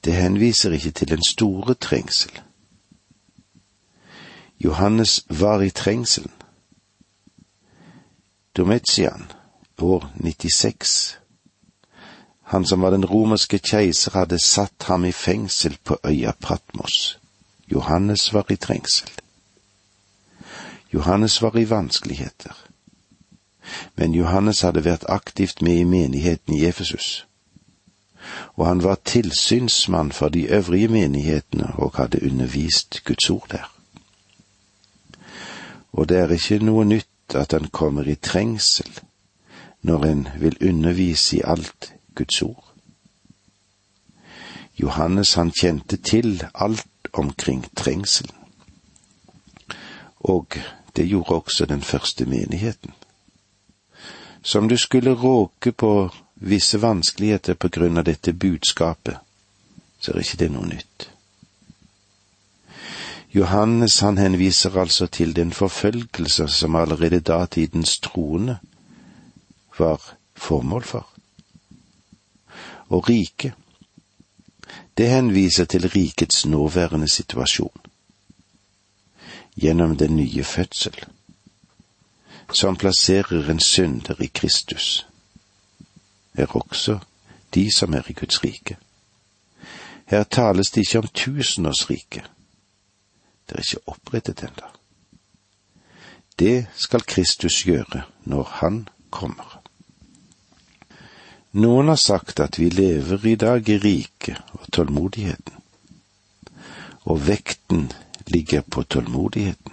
Det 0.04 0.14
henviser 0.14 0.72
ikke 0.72 0.90
til 0.90 1.08
den 1.08 1.24
store 1.24 1.74
trengsel. 1.74 2.40
Johannes 4.64 5.24
var 5.28 5.60
i 5.60 5.70
trengselen. 5.70 6.32
Dometian, 8.56 9.32
år 9.78 10.12
96, 10.14 11.18
han 12.42 12.66
som 12.66 12.82
var 12.82 12.90
den 12.90 13.04
romerske 13.04 13.58
keiser, 13.58 14.10
hadde 14.14 14.38
satt 14.38 14.82
ham 14.82 15.04
i 15.04 15.12
fengsel 15.12 15.78
på 15.84 15.98
øya 16.04 16.32
Patmos. 16.40 17.18
Johannes 17.72 18.32
var 18.32 18.46
i 18.50 18.56
trengsel. 18.56 19.10
Johannes 20.96 21.42
var 21.42 21.56
i 21.56 21.70
vanskeligheter. 21.70 22.56
Men 23.94 24.14
Johannes 24.14 24.62
hadde 24.64 24.84
vært 24.84 25.04
aktivt 25.12 25.60
med 25.62 25.76
i 25.76 25.84
menigheten 25.84 26.54
i 26.56 26.64
Efesus. 26.64 27.26
Og 28.56 28.66
han 28.66 28.80
var 28.82 29.02
tilsynsmann 29.04 30.12
for 30.12 30.32
de 30.32 30.46
øvrige 30.48 30.88
menighetene 30.88 31.74
og 31.76 31.98
hadde 32.00 32.22
undervist 32.24 33.04
Guds 33.04 33.30
ord 33.30 33.44
der. 33.50 33.68
Og 35.92 36.08
det 36.08 36.16
er 36.16 36.32
ikke 36.32 36.64
noe 36.64 36.84
nytt 36.84 37.36
at 37.36 37.52
han 37.52 37.68
kommer 37.68 38.08
i 38.08 38.14
trengsel 38.14 39.00
når 39.82 40.04
en 40.04 40.28
vil 40.40 40.56
undervise 40.68 41.36
i 41.36 41.42
alt 41.44 41.92
Guds 42.14 42.42
ord. 42.42 42.64
Johannes 44.80 45.34
han 45.34 45.52
kjente 45.60 45.96
til 45.96 46.40
alt 46.54 47.12
omkring 47.12 47.66
trengselen. 47.76 48.34
Og 50.16 50.56
det 50.96 51.06
gjorde 51.06 51.34
også 51.34 51.66
den 51.66 51.82
første 51.82 52.26
menigheten. 52.26 52.92
Som 54.42 54.68
du 54.68 54.76
skulle 54.76 55.14
råke 55.14 55.72
på 55.72 56.10
visse 56.34 56.82
vanskeligheter 56.82 57.54
på 57.54 57.68
grunn 57.68 57.98
av 57.98 58.04
dette 58.04 58.32
budskapet, 58.32 59.16
så 60.00 60.12
er 60.12 60.22
ikke 60.22 60.40
det 60.44 60.50
noe 60.52 60.68
nytt. 60.68 61.10
Johannes 63.34 63.98
han 64.00 64.18
henviser 64.18 64.78
altså 64.80 65.06
til 65.06 65.36
den 65.36 65.52
forfølgelse 65.52 66.48
som 66.48 66.76
allerede 66.76 67.20
datidens 67.20 67.98
troende 67.98 68.58
var 69.78 70.00
formål 70.36 70.82
for 70.82 71.08
og 72.88 73.08
rike. 73.08 73.52
Det 74.98 75.08
henviser 75.08 75.64
til 75.64 75.88
rikets 75.88 76.46
nåværende 76.46 77.08
situasjon. 77.08 77.85
Gjennom 79.56 79.96
den 79.96 80.16
nye 80.16 80.44
fødsel, 80.44 80.94
som 82.52 82.76
plasserer 82.76 83.50
en 83.50 83.60
synder 83.60 84.22
i 84.22 84.26
Kristus, 84.26 85.06
er 86.34 86.56
også 86.56 86.98
de 87.54 87.70
som 87.76 87.94
er 87.94 88.10
i 88.10 88.12
Guds 88.12 88.44
rike. 88.44 88.76
Her 90.06 90.24
tales 90.24 90.70
det 90.70 90.80
ikke 90.80 90.98
om 90.98 91.08
tusenårsriket. 91.08 92.30
Det 93.48 93.56
er 93.56 93.64
ikke 93.64 93.88
opprettet 93.88 94.42
ennå. 94.42 94.68
Det 96.38 96.66
skal 96.76 97.00
Kristus 97.00 97.64
gjøre 97.64 98.02
når 98.24 98.50
Han 98.60 98.88
kommer. 99.10 99.62
Noen 101.56 101.88
har 101.88 101.96
sagt 101.96 102.40
at 102.40 102.58
vi 102.58 102.68
lever 102.70 103.26
i 103.26 103.34
dag 103.40 103.68
i 103.68 103.78
riket 103.80 104.42
og 104.52 104.66
tålmodigheten, 104.72 105.54
og 107.08 107.22
vekten 107.26 107.86
ligger 108.26 108.60
på 108.60 108.82
tålmodigheten. 108.82 109.72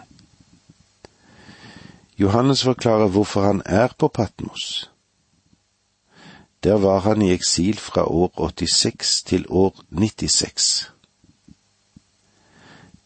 Johannes 2.17 2.63
forklarer 2.63 3.07
hvorfor 3.07 3.41
han 3.41 3.61
er 3.65 3.87
på 3.97 4.07
Patmos. 4.07 4.89
Der 6.63 6.73
var 6.73 6.99
han 6.99 7.21
i 7.21 7.31
eksil 7.31 7.77
fra 7.77 8.05
år 8.05 8.31
86 8.37 9.23
til 9.23 9.45
år 9.49 9.83
96. 9.89 10.91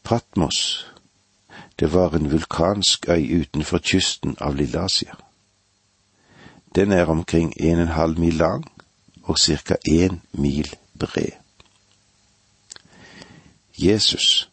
Patmos, 0.04 0.88
det 1.80 1.94
var 1.94 2.16
en 2.16 2.32
vulkansk 2.32 3.10
øy 3.10 3.42
utenfor 3.42 3.78
kysten 3.78 4.36
av 4.40 4.56
Lilleasia. 4.56 5.16
Den 6.76 6.92
er 6.92 7.06
omkring 7.06 7.54
en 7.60 7.76
og 7.76 7.82
en 7.82 7.88
halv 7.88 8.20
mil 8.20 8.34
lang 8.34 8.72
og 9.24 9.38
ca. 9.40 9.76
én 9.90 10.20
mil 10.32 10.76
bred. 11.00 11.32
Jesus 13.78 14.50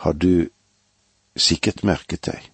har 0.00 0.12
du 0.12 0.48
sikkert 1.36 1.82
merket 1.84 2.24
deg. 2.26 2.50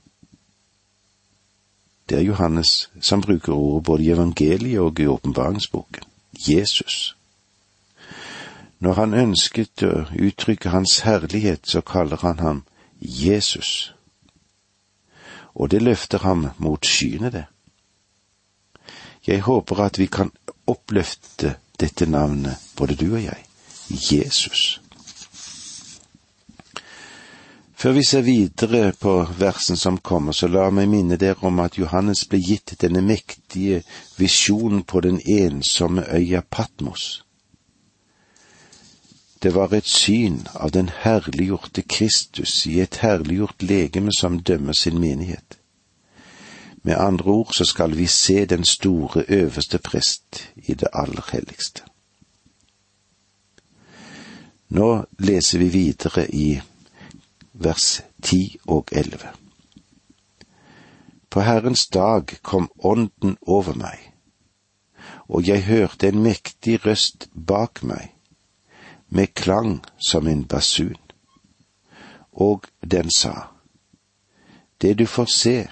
Det 2.09 2.19
er 2.19 2.27
Johannes 2.27 2.91
som 3.01 3.23
bruker 3.23 3.53
ordet 3.55 3.85
både 3.85 4.05
i 4.05 4.11
evangeliet 4.15 4.81
og 4.81 5.01
i 5.01 5.07
åpenbaringsboken. 5.07 6.05
Jesus. 6.49 7.17
Når 8.79 8.93
han 8.95 9.15
ønsket 9.15 9.83
å 9.83 10.07
uttrykke 10.15 10.71
hans 10.71 11.01
herlighet, 11.07 11.67
så 11.67 11.81
kaller 11.81 12.21
han 12.23 12.39
ham 12.39 12.63
Jesus. 13.01 13.93
Og 15.55 15.71
det 15.71 15.83
løfter 15.83 16.19
ham 16.19 16.49
mot 16.59 16.87
skyene, 16.87 17.31
det. 17.31 17.47
Jeg 19.27 19.47
håper 19.47 19.81
at 19.87 19.99
vi 19.99 20.07
kan 20.07 20.31
oppløfte 20.67 21.57
dette 21.81 22.07
navnet, 22.07 22.59
både 22.77 22.95
du 22.95 23.15
og 23.15 23.23
jeg. 23.23 23.47
Jesus. 23.91 24.81
Før 27.77 27.93
vi 27.93 28.03
ser 28.05 28.23
videre 28.25 28.93
på 28.93 29.27
versen 29.39 29.77
som 29.77 29.99
kommer, 29.99 30.33
så 30.33 30.49
la 30.49 30.71
meg 30.73 30.89
minne 30.89 31.19
dere 31.21 31.45
om 31.45 31.59
at 31.61 31.77
Johannes 31.77 32.23
ble 32.25 32.39
gitt 32.41 32.73
denne 32.81 33.03
mektige 33.05 33.83
visjonen 34.17 34.81
på 34.89 35.03
den 35.05 35.19
ensomme 35.21 36.07
øya 36.09 36.41
Patmos. 36.41 37.23
Det 39.43 39.53
var 39.55 39.75
et 39.77 39.87
syn 39.87 40.47
av 40.55 40.73
den 40.73 40.89
herliggjorte 40.89 41.83
Kristus 41.83 42.55
i 42.67 42.81
et 42.81 42.97
herliggjort 43.03 43.63
legeme 43.63 44.15
som 44.19 44.39
dømmer 44.41 44.73
sin 44.73 44.97
menighet. 45.01 45.59
Med 46.83 46.97
andre 46.97 47.31
ord 47.31 47.53
så 47.53 47.65
skal 47.65 47.93
vi 47.99 48.07
se 48.07 48.47
den 48.47 48.65
store 48.65 49.25
øverste 49.29 49.79
prest 49.79 50.49
i 50.57 50.75
det 50.75 50.89
aller 50.93 51.29
helligste. 51.33 51.85
Nå 54.69 55.05
leser 55.19 55.59
vi 55.59 55.69
videre 55.69 56.25
i 56.33 56.49
vers 57.59 58.03
10 58.23 58.59
og 58.67 58.89
elleve. 58.93 59.29
På 61.31 61.41
Herrens 61.41 61.87
dag 61.87 62.27
kom 62.43 62.71
Ånden 62.79 63.37
over 63.43 63.75
meg, 63.75 64.13
og 65.29 65.49
jeg 65.49 65.65
hørte 65.65 66.09
en 66.09 66.23
mektig 66.23 66.87
røst 66.87 67.29
bak 67.47 67.83
meg, 67.83 68.13
med 69.09 69.35
klang 69.35 69.85
som 70.09 70.27
en 70.29 70.45
basun, 70.45 70.97
og 72.33 72.67
den 72.91 73.11
sa, 73.11 73.33
Det 74.83 74.99
du 74.99 75.07
får 75.07 75.25
se, 75.25 75.69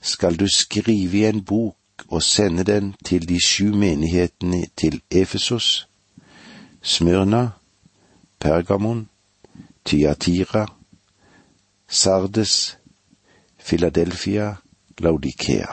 skal 0.00 0.36
du 0.36 0.46
skrive 0.48 1.18
i 1.18 1.24
en 1.24 1.44
bok 1.44 2.04
og 2.08 2.22
sende 2.22 2.64
den 2.64 2.94
til 3.04 3.28
de 3.28 3.38
sju 3.46 3.74
menighetene 3.74 4.66
til 4.76 5.00
Efesos, 5.10 5.88
Smyrna, 6.82 7.48
Pergamon, 8.38 9.08
Tyatira, 9.84 10.66
Sardes, 11.88 12.76
Philadelphia, 13.58 14.54
Laudikea. 14.98 15.66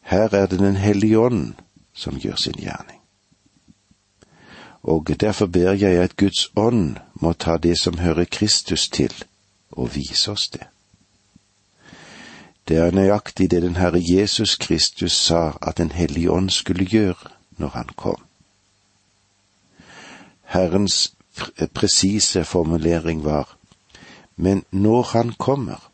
Her 0.00 0.34
er 0.34 0.46
det 0.46 0.58
Den 0.58 0.76
hellige 0.76 1.18
ånd 1.18 1.54
som 1.94 2.18
gjør 2.18 2.36
sin 2.36 2.52
gjerning. 2.52 3.00
Og 4.82 5.20
derfor 5.20 5.46
ber 5.46 5.72
jeg 5.72 6.02
at 6.02 6.16
Guds 6.16 6.50
ånd 6.56 6.96
må 7.14 7.32
ta 7.32 7.56
det 7.56 7.78
som 7.78 7.98
hører 7.98 8.24
Kristus 8.24 8.88
til, 8.88 9.24
og 9.70 9.94
vise 9.94 10.30
oss 10.30 10.48
det. 10.48 10.66
Det 12.68 12.76
er 12.76 12.90
nøyaktig 12.90 13.50
det 13.50 13.62
den 13.62 13.76
Herre 13.76 14.00
Jesus 14.02 14.56
Kristus 14.56 15.12
sa 15.12 15.52
at 15.62 15.78
Den 15.78 15.92
hellige 15.92 16.30
ånd 16.30 16.50
skulle 16.50 16.84
gjøre 16.84 17.30
når 17.58 17.68
han 17.68 17.88
kom. 17.96 18.22
Herrens 20.44 21.14
presise 21.74 22.44
formulering 22.44 23.24
var 23.24 23.56
Men 24.36 24.64
når 24.70 25.02
Han 25.02 25.32
kommer, 25.32 25.90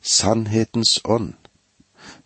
sannhetens 0.00 1.00
ånd, 1.04 1.34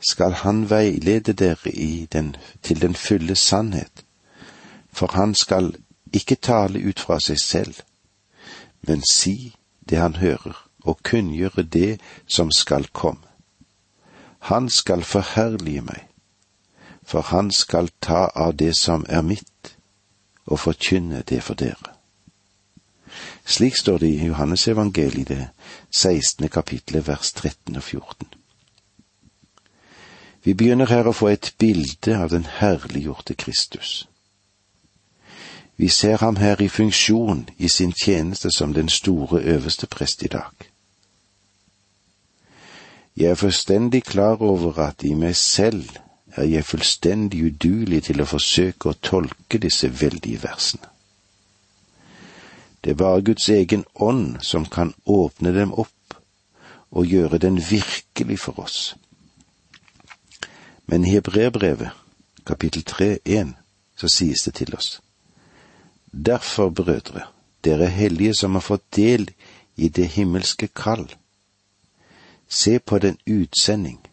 skal 0.01 0.33
Han 0.33 0.71
veilede 0.71 1.33
dere 1.33 2.07
den, 2.13 2.37
til 2.63 2.81
den 2.81 2.95
fulle 2.95 3.35
sannhet, 3.37 4.05
for 4.93 5.13
Han 5.13 5.35
skal 5.35 5.75
ikke 6.13 6.35
tale 6.35 6.89
ut 6.89 7.01
fra 7.01 7.21
seg 7.21 7.41
selv, 7.41 7.75
men 8.83 9.03
si 9.13 9.57
det 9.91 9.99
Han 9.99 10.17
hører, 10.17 10.69
og 10.85 11.03
kunngjøre 11.03 11.63
det 11.63 12.01
som 12.27 12.51
skal 12.51 12.87
komme. 12.93 13.29
Han 14.39 14.69
skal 14.71 15.03
forherlige 15.05 15.81
meg, 15.81 16.07
for 17.03 17.21
han 17.21 17.51
skal 17.51 17.91
ta 18.01 18.29
av 18.35 18.55
det 18.57 18.77
som 18.77 19.05
er 19.09 19.23
mitt, 19.23 19.51
og 20.49 20.61
forkynne 20.61 21.23
det 21.29 21.43
for 21.43 21.55
dere. 21.55 21.95
Slik 23.47 23.77
står 23.77 23.99
det 23.99 24.09
i 24.09 24.27
Johannesevangeliet, 24.27 25.29
det 25.29 25.49
16. 25.91 26.49
kapitlet, 26.49 27.07
vers 27.09 27.33
13 27.33 27.77
og 27.77 27.83
14. 27.83 28.29
Vi 30.45 30.55
begynner 30.55 30.87
her 30.89 31.09
å 31.09 31.13
få 31.17 31.29
et 31.33 31.55
bilde 31.59 32.15
av 32.17 32.31
den 32.33 32.47
herliggjorte 32.59 33.35
Kristus. 33.35 34.09
Vi 35.77 35.89
ser 35.89 36.17
ham 36.17 36.37
her 36.37 36.61
i 36.63 36.69
funksjon 36.69 37.49
i 37.59 37.69
sin 37.69 37.93
tjeneste 37.93 38.51
som 38.57 38.73
den 38.75 38.89
store 38.89 39.43
øverste 39.43 39.87
prest 39.87 40.23
i 40.23 40.29
dag. 40.33 40.53
Jeg 43.17 43.31
er 43.31 43.35
fullstendig 43.35 44.05
klar 44.05 44.43
over 44.43 44.79
at 44.79 45.03
i 45.03 45.15
meg 45.15 45.37
selv 45.37 45.99
er 46.37 46.45
jeg 46.45 46.65
fullstendig 46.65 47.43
udulig 47.45 48.03
til 48.09 48.21
å 48.21 48.29
forsøke 48.29 48.91
å 48.91 48.99
tolke 49.03 49.59
disse 49.59 49.91
veldige 50.01 50.43
versene. 50.43 50.87
Det 52.85 52.91
er 52.91 53.01
bare 53.01 53.25
Guds 53.27 53.49
egen 53.49 53.85
ånd 53.95 54.39
som 54.43 54.67
kan 54.67 54.95
åpne 55.05 55.53
dem 55.53 55.73
opp 55.73 56.19
og 56.91 57.07
gjøre 57.07 57.39
den 57.39 57.59
virkelig 57.71 58.39
for 58.39 58.61
oss. 58.61 58.97
Men 60.87 61.05
i 61.05 61.11
Hebreerbrevet, 61.11 61.91
kapittel 62.47 62.83
3, 62.83 63.19
1, 63.25 63.53
så 63.97 64.09
sies 64.09 64.45
det 64.47 64.55
til 64.55 64.75
oss. 64.75 65.01
Derfor, 66.13 66.71
brødre, 66.71 67.27
dere 67.65 67.91
hellige 67.93 68.35
som 68.35 68.55
har 68.55 68.65
fått 68.65 68.87
del 68.97 69.29
i 69.77 69.89
det 69.89 70.07
himmelske 70.15 70.69
kall, 70.69 71.05
se 72.49 72.79
på 72.79 72.99
den 72.99 73.19
utsending 73.27 74.08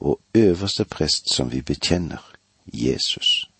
og 0.00 0.20
øverste 0.34 0.84
prest 0.84 1.34
som 1.34 1.52
vi 1.52 1.60
bekjenner, 1.60 2.32
Jesus. 2.72 3.50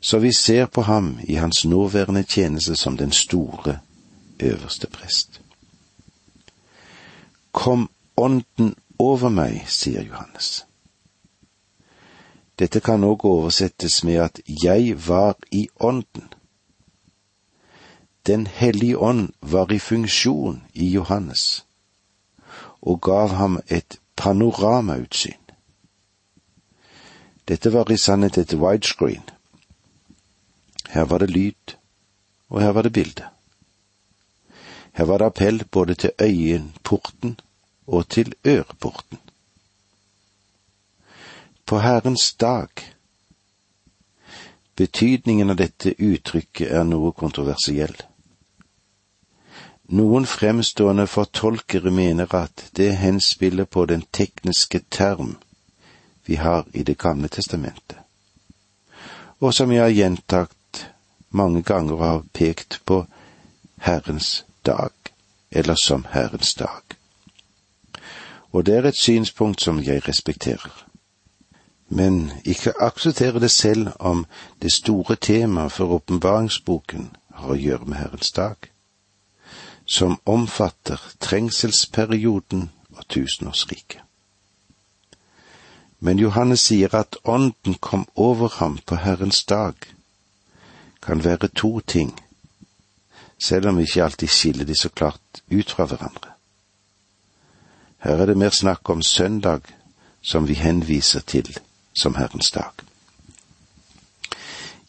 Så 0.00 0.18
vi 0.18 0.32
ser 0.32 0.66
på 0.66 0.82
ham 0.82 1.18
i 1.24 1.34
hans 1.34 1.64
nåværende 1.64 2.22
tjeneste 2.22 2.76
som 2.76 2.96
den 2.96 3.12
store 3.12 3.78
øverste 4.40 4.86
prest. 4.86 5.40
Kom 7.52 7.90
ånden 8.16 8.74
over 8.98 9.28
meg, 9.28 9.64
sier 9.68 10.02
Johannes. 10.02 10.66
Dette 12.58 12.80
kan 12.80 13.04
òg 13.04 13.24
oversettes 13.24 14.04
med 14.04 14.20
at 14.22 14.40
jeg 14.64 15.08
var 15.08 15.36
i 15.50 15.68
ånden. 15.80 16.28
Den 18.26 18.46
hellige 18.46 18.98
ånd 18.98 19.32
var 19.40 19.72
i 19.72 19.78
funksjon 19.78 20.62
i 20.74 20.90
Johannes 20.90 21.64
og 22.82 23.00
gav 23.00 23.28
ham 23.28 23.60
et 23.68 24.01
panoramautsyn. 24.22 25.38
Dette 27.44 27.72
var 27.74 27.90
i 27.90 27.98
sannhet 27.98 28.38
et 28.38 28.54
widescreen. 28.54 29.24
Her 30.94 31.08
var 31.10 31.18
det 31.18 31.30
lyd, 31.30 31.74
og 32.48 32.60
her 32.62 32.70
var 32.70 32.86
det 32.86 32.92
bilde. 32.92 33.26
Her 34.92 35.04
var 35.04 35.18
det 35.18 35.26
appell 35.26 35.64
både 35.64 35.94
til 35.94 36.10
øyenporten 36.22 37.40
og 37.86 38.08
til 38.08 38.34
øreporten. 38.46 39.18
På 41.66 41.78
Herrens 41.78 42.32
dag 42.34 42.68
Betydningen 44.76 45.50
av 45.50 45.56
dette 45.56 45.94
uttrykket 45.98 46.70
er 46.70 46.84
noe 46.84 47.10
kontroversiell. 47.12 47.96
Noen 49.92 50.24
fremstående 50.26 51.04
fortolkere 51.06 51.90
mener 51.90 52.34
at 52.34 52.70
det 52.76 52.94
henspiller 52.96 53.64
på 53.64 53.84
den 53.86 54.04
tekniske 54.12 54.80
term 54.90 55.36
vi 56.26 56.34
har 56.34 56.64
i 56.74 56.82
Det 56.82 56.98
gamle 56.98 57.28
testamentet, 57.28 57.98
og 59.40 59.54
som 59.54 59.72
jeg 59.72 59.82
har 59.82 59.92
gjentatt 59.92 60.86
mange 61.30 61.62
ganger 61.62 61.92
og 61.92 62.06
har 62.06 62.24
pekt 62.32 62.80
på 62.86 63.04
Herrens 63.76 64.46
dag, 64.66 64.96
eller 65.50 65.74
som 65.74 66.06
Herrens 66.10 66.54
dag. 66.54 66.96
Og 68.52 68.66
det 68.66 68.76
er 68.76 68.88
et 68.88 69.02
synspunkt 69.02 69.60
som 69.60 69.82
jeg 69.82 70.08
respekterer. 70.08 70.86
Men 71.88 72.32
ikke 72.44 72.72
akseptere 72.80 73.40
det 73.40 73.50
selv 73.50 73.88
om 73.98 74.26
det 74.62 74.72
store 74.72 75.16
temaet 75.16 75.72
for 75.72 75.84
åpenbaringsboken 75.84 77.10
har 77.34 77.48
å 77.52 77.60
gjøre 77.60 77.84
med 77.84 77.96
Herrens 77.96 78.32
dag 78.32 78.71
som 79.86 80.20
omfatter 80.26 81.00
trengselsperioden 81.20 82.70
og 82.96 83.08
tusenårsriket. 83.08 84.00
Men 86.00 86.18
Johannes 86.18 86.60
sier 86.66 86.94
at 86.98 87.16
Ånden 87.24 87.74
kom 87.74 88.08
over 88.14 88.48
ham 88.58 88.78
på 88.86 88.96
Herrens 88.96 89.44
dag, 89.44 89.74
kan 91.02 91.24
være 91.24 91.48
to 91.48 91.80
ting, 91.80 92.14
selv 93.38 93.68
om 93.68 93.76
vi 93.76 93.82
ikke 93.82 94.04
alltid 94.04 94.28
skiller 94.28 94.64
de 94.64 94.74
så 94.74 94.88
klart 94.88 95.42
ut 95.50 95.70
fra 95.70 95.84
hverandre. 95.84 96.30
Her 98.02 98.18
er 98.22 98.26
det 98.26 98.36
mer 98.36 98.50
snakk 98.50 98.90
om 98.90 99.02
søndag, 99.02 99.60
som 100.22 100.48
vi 100.48 100.54
henviser 100.54 101.20
til 101.20 101.58
som 101.94 102.14
Herrens 102.14 102.50
dag. 102.50 102.72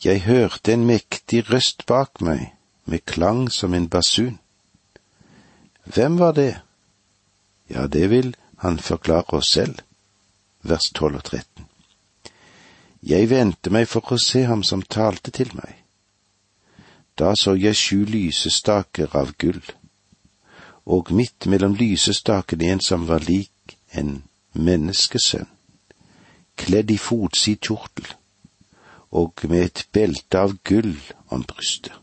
Jeg 0.04 0.22
hørte 0.22 0.74
en 0.74 0.86
mektig 0.86 1.46
røst 1.54 1.86
bak 1.86 2.22
meg, 2.22 2.54
med 2.86 3.06
klang 3.06 3.52
som 3.52 3.74
en 3.74 3.90
basun. 3.90 4.40
Hvem 5.84 6.20
var 6.20 6.32
det? 6.32 6.62
Ja, 7.70 7.88
det 7.88 8.10
vil 8.10 8.36
han 8.58 8.80
forklare 8.80 9.38
oss 9.38 9.52
selv, 9.52 9.82
vers 10.62 10.92
12 10.96 11.16
og 11.16 11.24
13. 11.24 11.66
Jeg 13.04 13.30
vendte 13.30 13.72
meg 13.74 13.88
for 13.92 14.16
å 14.16 14.20
se 14.22 14.46
ham 14.48 14.64
som 14.64 14.82
talte 14.82 15.32
til 15.36 15.50
meg. 15.58 15.76
Da 17.20 17.34
så 17.36 17.56
jeg 17.60 17.76
sju 17.76 18.06
lysestaker 18.08 19.12
av 19.20 19.34
gull, 19.38 19.62
og 20.86 21.12
midt 21.12 21.48
mellom 21.52 21.76
lysestakene 21.76 22.72
en 22.72 22.84
som 22.84 23.08
var 23.08 23.26
lik 23.28 23.76
en 23.92 24.24
menneskesønn, 24.54 25.50
kledd 26.56 26.92
i 26.92 26.98
fotsid 26.98 27.60
kjortel 27.60 28.08
og 29.14 29.44
med 29.50 29.68
et 29.68 29.84
belte 29.94 30.40
av 30.40 30.56
gull 30.66 30.96
om 31.30 31.44
brystet. 31.46 32.03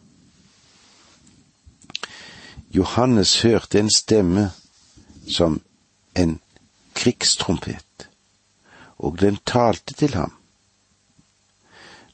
Johannes 2.70 3.42
hørte 3.42 3.78
en 3.78 3.90
stemme 3.90 4.50
som 5.28 5.60
en 6.16 6.40
krigstrompet, 6.94 8.08
og 8.98 9.20
den 9.20 9.38
talte 9.46 9.94
til 9.94 10.14
ham. 10.14 10.32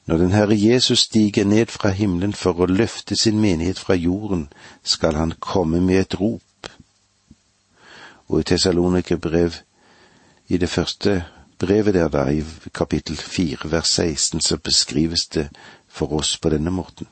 Når 0.05 0.17
den 0.17 0.31
Herre 0.31 0.55
Jesus 0.57 0.99
stiger 0.99 1.45
ned 1.45 1.65
fra 1.65 1.89
himmelen 1.89 2.33
for 2.33 2.57
å 2.63 2.65
løfte 2.65 3.15
sin 3.15 3.41
menighet 3.43 3.79
fra 3.79 3.93
jorden, 3.95 4.47
skal 4.83 5.15
han 5.19 5.33
komme 5.39 5.81
med 5.81 5.99
et 5.99 6.19
rop. 6.19 6.71
Og 8.27 8.39
i 8.39 8.43
Tessalonikerbrev, 8.43 9.53
i 10.47 10.57
det 10.57 10.69
første 10.69 11.25
brevet 11.59 11.93
der 11.93 12.07
da, 12.07 12.29
i 12.31 12.43
kapittel 12.73 13.17
fire 13.17 13.71
vers 13.71 13.89
16, 13.99 14.41
så 14.41 14.57
beskrives 14.57 15.27
det 15.27 15.49
for 15.87 16.13
oss 16.13 16.37
på 16.37 16.49
denne 16.49 16.71
måten. 16.71 17.07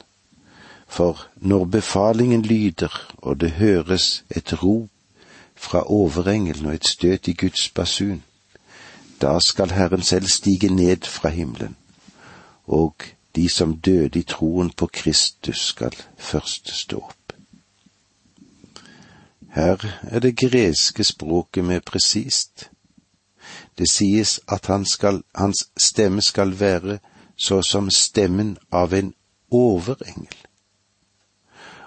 For 0.87 1.27
når 1.35 1.65
befalingen 1.65 2.41
lyder 2.41 3.13
og 3.17 3.39
det 3.39 3.51
høres 3.51 4.23
et 4.29 4.63
rop 4.63 4.89
fra 5.55 5.83
overengelen 5.91 6.65
og 6.65 6.73
et 6.73 6.87
støt 6.87 7.27
i 7.27 7.33
Guds 7.33 7.69
basun, 7.69 8.23
da 9.21 9.39
skal 9.39 9.71
Herren 9.71 10.01
selv 10.01 10.27
stige 10.27 10.69
ned 10.69 11.03
fra 11.07 11.29
himmelen, 11.29 11.75
og 12.67 12.95
de 13.35 13.49
som 13.49 13.77
døde 13.77 14.19
i 14.19 14.23
troen 14.23 14.69
på 14.69 14.89
Kristus 14.93 15.67
skal 15.67 15.95
først 16.17 16.73
stå 16.73 16.97
opp. 16.97 17.33
Her 19.55 19.99
er 20.03 20.19
det 20.19 20.37
greske 20.37 21.03
språket 21.03 21.65
med 21.65 21.81
presist. 21.81 22.69
Det 23.77 23.87
sies 23.91 24.39
at 24.51 24.65
han 24.65 24.85
skal, 24.85 25.23
hans 25.35 25.69
stemme 25.77 26.21
skal 26.21 26.59
være 26.59 26.99
så 27.37 27.61
som 27.61 27.89
stemmen 27.89 28.57
av 28.71 28.93
en 28.93 29.13
overengel, 29.51 30.35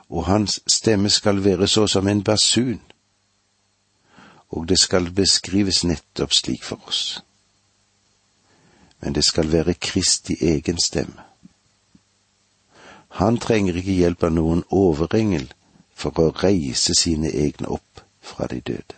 og 0.08 0.26
hans 0.26 0.60
stemme 0.66 1.10
skal 1.10 1.44
være 1.44 1.68
så 1.68 1.86
som 1.86 2.08
en 2.08 2.22
basun, 2.24 2.80
og 4.48 4.68
det 4.68 4.78
skal 4.78 5.10
beskrives 5.12 5.84
nettopp 5.84 6.32
slik 6.32 6.64
for 6.64 6.80
oss. 6.86 7.22
Men 9.00 9.14
det 9.14 9.24
skal 9.24 9.52
være 9.52 9.74
Kristi 9.74 10.36
egen 10.40 10.80
stemme. 10.80 11.22
Han 13.08 13.38
trenger 13.38 13.76
ikke 13.76 13.92
hjelp 13.92 14.24
av 14.24 14.32
noen 14.32 14.64
overengel 14.70 15.48
for 15.94 16.18
å 16.20 16.32
reise 16.42 16.94
sine 16.94 17.30
egne 17.30 17.68
opp 17.68 18.02
fra 18.20 18.46
de 18.46 18.60
døde. 18.60 18.96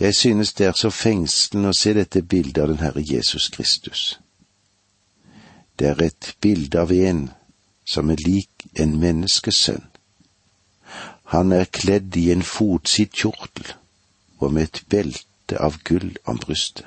Jeg 0.00 0.14
synes 0.14 0.52
det 0.52 0.66
er 0.66 0.76
så 0.76 0.90
fengslende 0.90 1.68
å 1.68 1.76
se 1.76 1.92
dette 1.92 2.22
bildet 2.22 2.62
av 2.62 2.70
den 2.72 2.80
Herre 2.80 3.02
Jesus 3.04 3.50
Kristus. 3.52 4.20
Det 5.78 5.88
er 5.88 6.02
et 6.02 6.36
bilde 6.40 6.80
av 6.80 6.92
en 6.92 7.28
som 7.90 8.10
er 8.10 8.22
lik 8.22 8.68
en 8.78 8.94
menneskesønn. 9.02 9.86
Han 11.34 11.52
er 11.52 11.70
kledd 11.78 12.16
i 12.18 12.28
en 12.34 12.42
fotsid 12.46 13.14
kjortel 13.22 13.72
og 14.38 14.54
med 14.54 14.68
et 14.68 14.82
belte 14.90 15.58
av 15.58 15.78
gull 15.86 16.12
om 16.30 16.38
brystet. 16.38 16.86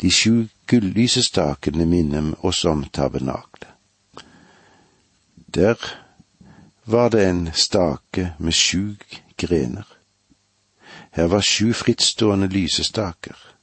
De 0.00 0.10
sju 0.12 0.48
gullysestakene 0.68 1.86
minner 1.88 2.32
oss 2.44 2.64
om 2.68 2.84
tabernaklet. 2.92 3.70
Der 5.54 5.80
var 6.84 7.08
det 7.14 7.24
en 7.28 7.48
stake 7.52 8.34
med 8.38 8.54
sju 8.54 8.96
grener. 9.36 9.86
Her 11.10 11.26
var 11.32 11.40
sju 11.40 11.72
frittstående 11.72 12.48
lysestaker. 12.52 13.53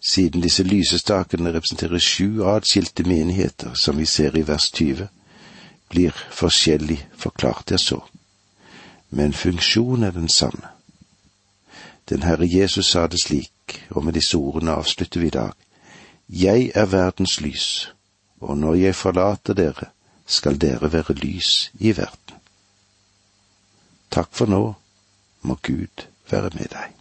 Siden 0.00 0.40
disse 0.40 0.62
lysestakene 0.62 1.52
representerer 1.52 1.98
sju 1.98 2.44
adskilte 2.46 3.02
menigheter, 3.02 3.74
som 3.74 3.98
vi 3.98 4.06
ser 4.06 4.36
i 4.36 4.42
vers 4.46 4.70
20, 4.70 5.08
blir 5.88 6.14
forskjellig 6.30 7.08
forklart 7.16 7.68
der 7.68 7.76
så. 7.76 8.00
Men 9.10 9.32
funksjonen 9.32 10.04
er 10.04 10.10
den 10.10 10.28
samme. 10.28 10.68
Den 12.08 12.22
Herre 12.22 12.46
Jesus 12.46 12.90
sa 12.90 13.06
det 13.06 13.20
slik, 13.22 13.82
og 13.90 14.04
med 14.04 14.12
disse 14.12 14.36
ordene 14.36 14.72
avslutter 14.72 15.20
vi 15.20 15.26
i 15.26 15.30
dag. 15.30 15.52
Jeg 16.28 16.70
er 16.74 16.86
verdens 16.86 17.40
lys, 17.40 17.92
og 18.40 18.58
når 18.58 18.74
jeg 18.74 18.94
forlater 18.94 19.54
dere, 19.54 19.90
skal 20.26 20.60
dere 20.60 20.92
være 20.92 21.14
lys 21.14 21.70
i 21.78 21.96
verden. 21.96 22.36
Takk 24.10 24.28
for 24.32 24.46
nå, 24.46 24.74
må 25.42 25.58
Gud 25.62 26.06
være 26.30 26.50
med 26.54 26.68
deg. 26.72 26.94